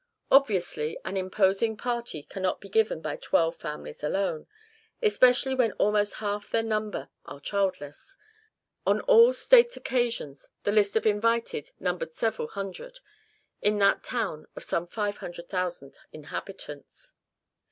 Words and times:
Obviously, 0.31 0.97
an 1.05 1.15
imposing 1.15 1.77
party 1.77 2.23
cannot 2.23 2.59
be 2.59 2.69
given 2.69 3.01
by 3.01 3.17
twelve 3.17 3.55
families 3.57 4.03
alone, 4.03 4.47
especially 4.99 5.53
when 5.53 5.73
almost 5.73 6.15
half 6.15 6.49
their 6.49 6.63
number 6.63 7.09
are 7.27 7.39
childless. 7.39 8.17
On 8.87 9.01
all 9.01 9.31
state 9.31 9.77
occasions 9.77 10.49
the 10.63 10.71
list 10.71 10.95
of 10.95 11.05
invited 11.05 11.69
numbered 11.79 12.15
several 12.15 12.47
hundred, 12.47 12.99
in 13.61 13.77
that 13.77 14.03
town 14.03 14.47
of 14.55 14.63
some 14.63 14.87
five 14.87 15.19
thousand 15.19 15.99
inhabitants. 16.11 17.13